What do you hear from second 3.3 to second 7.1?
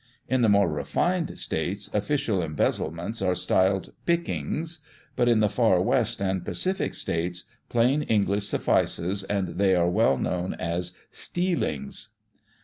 styled" pickings," but in the Far West and Pacific